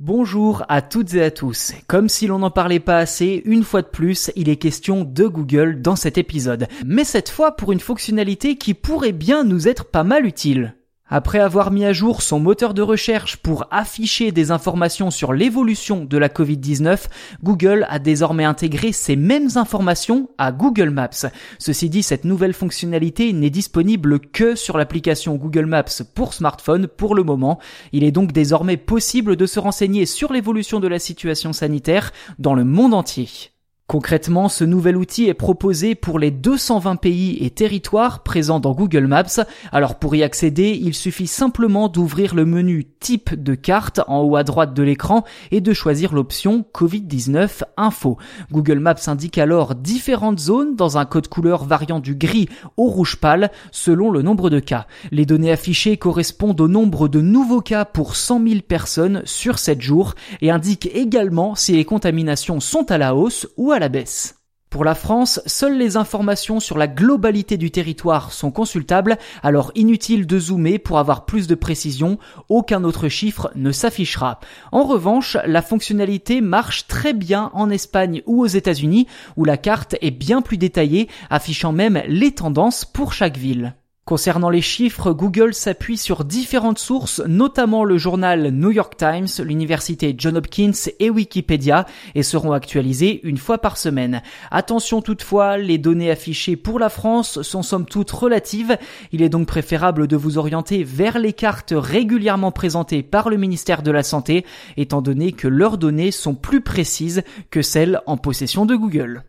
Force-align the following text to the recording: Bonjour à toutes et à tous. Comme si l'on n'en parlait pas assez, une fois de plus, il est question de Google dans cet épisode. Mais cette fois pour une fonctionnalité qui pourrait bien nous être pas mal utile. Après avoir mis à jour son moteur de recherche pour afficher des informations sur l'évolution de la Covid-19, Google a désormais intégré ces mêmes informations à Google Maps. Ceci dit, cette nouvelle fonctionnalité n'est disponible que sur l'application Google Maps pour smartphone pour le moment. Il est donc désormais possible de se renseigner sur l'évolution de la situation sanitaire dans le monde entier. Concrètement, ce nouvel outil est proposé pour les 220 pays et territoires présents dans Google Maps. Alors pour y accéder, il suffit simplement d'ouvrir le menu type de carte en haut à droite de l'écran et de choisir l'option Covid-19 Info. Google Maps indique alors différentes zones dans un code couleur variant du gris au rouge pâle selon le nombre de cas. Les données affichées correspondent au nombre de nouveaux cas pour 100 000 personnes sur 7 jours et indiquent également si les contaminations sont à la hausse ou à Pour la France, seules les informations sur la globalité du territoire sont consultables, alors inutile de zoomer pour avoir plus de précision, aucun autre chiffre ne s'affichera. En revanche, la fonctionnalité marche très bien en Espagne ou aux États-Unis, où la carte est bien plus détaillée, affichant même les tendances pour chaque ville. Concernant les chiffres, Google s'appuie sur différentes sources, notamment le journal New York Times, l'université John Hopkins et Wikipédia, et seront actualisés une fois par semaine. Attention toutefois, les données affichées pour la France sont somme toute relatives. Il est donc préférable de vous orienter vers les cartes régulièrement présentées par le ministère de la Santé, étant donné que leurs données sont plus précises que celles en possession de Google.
Bonjour 0.00 0.62
à 0.68 0.80
toutes 0.80 1.14
et 1.14 1.24
à 1.24 1.32
tous. 1.32 1.72
Comme 1.88 2.08
si 2.08 2.28
l'on 2.28 2.38
n'en 2.38 2.52
parlait 2.52 2.78
pas 2.78 2.98
assez, 2.98 3.42
une 3.44 3.64
fois 3.64 3.82
de 3.82 3.88
plus, 3.88 4.30
il 4.36 4.48
est 4.48 4.54
question 4.54 5.02
de 5.02 5.26
Google 5.26 5.82
dans 5.82 5.96
cet 5.96 6.18
épisode. 6.18 6.68
Mais 6.86 7.02
cette 7.02 7.28
fois 7.28 7.56
pour 7.56 7.72
une 7.72 7.80
fonctionnalité 7.80 8.54
qui 8.54 8.74
pourrait 8.74 9.10
bien 9.10 9.42
nous 9.42 9.66
être 9.66 9.86
pas 9.86 10.04
mal 10.04 10.24
utile. 10.24 10.77
Après 11.10 11.38
avoir 11.38 11.70
mis 11.70 11.86
à 11.86 11.92
jour 11.94 12.20
son 12.20 12.38
moteur 12.38 12.74
de 12.74 12.82
recherche 12.82 13.36
pour 13.36 13.66
afficher 13.70 14.30
des 14.30 14.50
informations 14.50 15.10
sur 15.10 15.32
l'évolution 15.32 16.04
de 16.04 16.18
la 16.18 16.28
Covid-19, 16.28 17.06
Google 17.42 17.86
a 17.88 17.98
désormais 17.98 18.44
intégré 18.44 18.92
ces 18.92 19.16
mêmes 19.16 19.48
informations 19.56 20.28
à 20.36 20.52
Google 20.52 20.90
Maps. 20.90 21.30
Ceci 21.58 21.88
dit, 21.88 22.02
cette 22.02 22.24
nouvelle 22.24 22.52
fonctionnalité 22.52 23.32
n'est 23.32 23.48
disponible 23.48 24.20
que 24.20 24.54
sur 24.54 24.76
l'application 24.76 25.36
Google 25.36 25.66
Maps 25.66 26.02
pour 26.14 26.34
smartphone 26.34 26.86
pour 26.86 27.14
le 27.14 27.22
moment. 27.22 27.58
Il 27.92 28.04
est 28.04 28.12
donc 28.12 28.32
désormais 28.32 28.76
possible 28.76 29.36
de 29.36 29.46
se 29.46 29.60
renseigner 29.60 30.04
sur 30.04 30.32
l'évolution 30.32 30.78
de 30.78 30.88
la 30.88 30.98
situation 30.98 31.54
sanitaire 31.54 32.12
dans 32.38 32.54
le 32.54 32.64
monde 32.64 32.92
entier. 32.92 33.28
Concrètement, 33.88 34.50
ce 34.50 34.64
nouvel 34.64 34.98
outil 34.98 35.28
est 35.28 35.34
proposé 35.34 35.94
pour 35.94 36.18
les 36.18 36.30
220 36.30 36.96
pays 36.96 37.38
et 37.40 37.48
territoires 37.48 38.22
présents 38.22 38.60
dans 38.60 38.74
Google 38.74 39.06
Maps. 39.06 39.46
Alors 39.72 39.94
pour 39.94 40.14
y 40.14 40.22
accéder, 40.22 40.78
il 40.78 40.92
suffit 40.92 41.26
simplement 41.26 41.88
d'ouvrir 41.88 42.34
le 42.34 42.44
menu 42.44 42.84
type 43.00 43.42
de 43.42 43.54
carte 43.54 44.02
en 44.06 44.20
haut 44.20 44.36
à 44.36 44.44
droite 44.44 44.74
de 44.74 44.82
l'écran 44.82 45.24
et 45.52 45.62
de 45.62 45.72
choisir 45.72 46.12
l'option 46.12 46.66
Covid-19 46.74 47.62
Info. 47.78 48.18
Google 48.52 48.78
Maps 48.78 48.96
indique 49.06 49.38
alors 49.38 49.74
différentes 49.74 50.38
zones 50.38 50.76
dans 50.76 50.98
un 50.98 51.06
code 51.06 51.28
couleur 51.28 51.64
variant 51.64 52.00
du 52.00 52.14
gris 52.14 52.50
au 52.76 52.88
rouge 52.88 53.16
pâle 53.16 53.50
selon 53.70 54.10
le 54.10 54.20
nombre 54.20 54.50
de 54.50 54.60
cas. 54.60 54.86
Les 55.12 55.24
données 55.24 55.50
affichées 55.52 55.96
correspondent 55.96 56.60
au 56.60 56.68
nombre 56.68 57.08
de 57.08 57.22
nouveaux 57.22 57.62
cas 57.62 57.86
pour 57.86 58.16
100 58.16 58.46
000 58.46 58.60
personnes 58.68 59.22
sur 59.24 59.58
7 59.58 59.80
jours 59.80 60.14
et 60.42 60.50
indiquent 60.50 60.90
également 60.94 61.54
si 61.54 61.72
les 61.72 61.86
contaminations 61.86 62.60
sont 62.60 62.90
à 62.90 62.98
la 62.98 63.14
hausse 63.14 63.48
ou 63.56 63.72
à 63.72 63.77
Pour 64.70 64.84
la 64.84 64.94
France, 64.94 65.40
seules 65.46 65.78
les 65.78 65.96
informations 65.96 66.60
sur 66.60 66.76
la 66.76 66.88
globalité 66.88 67.56
du 67.56 67.70
territoire 67.70 68.32
sont 68.32 68.50
consultables, 68.50 69.16
alors 69.42 69.72
inutile 69.74 70.26
de 70.26 70.38
zoomer 70.38 70.78
pour 70.78 70.98
avoir 70.98 71.24
plus 71.24 71.46
de 71.46 71.54
précision, 71.54 72.18
aucun 72.50 72.84
autre 72.84 73.08
chiffre 73.08 73.50
ne 73.54 73.72
s'affichera. 73.72 74.40
En 74.70 74.84
revanche, 74.84 75.38
la 75.46 75.62
fonctionnalité 75.62 76.42
marche 76.42 76.86
très 76.86 77.14
bien 77.14 77.50
en 77.54 77.70
Espagne 77.70 78.22
ou 78.26 78.42
aux 78.42 78.46
États-Unis, 78.46 79.06
où 79.36 79.46
la 79.46 79.56
carte 79.56 79.96
est 80.02 80.10
bien 80.10 80.42
plus 80.42 80.58
détaillée, 80.58 81.08
affichant 81.30 81.72
même 81.72 82.02
les 82.06 82.32
tendances 82.32 82.84
pour 82.84 83.14
chaque 83.14 83.38
ville. 83.38 83.74
Concernant 84.08 84.48
les 84.48 84.62
chiffres, 84.62 85.12
Google 85.12 85.52
s'appuie 85.52 85.98
sur 85.98 86.24
différentes 86.24 86.78
sources, 86.78 87.20
notamment 87.26 87.84
le 87.84 87.98
journal 87.98 88.52
New 88.52 88.70
York 88.70 88.96
Times, 88.96 89.26
l'université 89.44 90.14
John 90.16 90.38
Hopkins 90.38 90.72
et 90.98 91.10
Wikipédia, 91.10 91.84
et 92.14 92.22
seront 92.22 92.52
actualisés 92.52 93.20
une 93.22 93.36
fois 93.36 93.58
par 93.58 93.76
semaine. 93.76 94.22
Attention 94.50 95.02
toutefois, 95.02 95.58
les 95.58 95.76
données 95.76 96.10
affichées 96.10 96.56
pour 96.56 96.78
la 96.78 96.88
France 96.88 97.42
sont 97.42 97.62
somme 97.62 97.84
toute 97.84 98.10
relatives. 98.10 98.78
Il 99.12 99.20
est 99.20 99.28
donc 99.28 99.46
préférable 99.46 100.06
de 100.06 100.16
vous 100.16 100.38
orienter 100.38 100.84
vers 100.84 101.18
les 101.18 101.34
cartes 101.34 101.74
régulièrement 101.76 102.50
présentées 102.50 103.02
par 103.02 103.28
le 103.28 103.36
ministère 103.36 103.82
de 103.82 103.90
la 103.90 104.02
Santé, 104.02 104.46
étant 104.78 105.02
donné 105.02 105.32
que 105.32 105.48
leurs 105.48 105.76
données 105.76 106.12
sont 106.12 106.34
plus 106.34 106.62
précises 106.62 107.24
que 107.50 107.60
celles 107.60 108.00
en 108.06 108.16
possession 108.16 108.64
de 108.64 108.74
Google. 108.74 109.24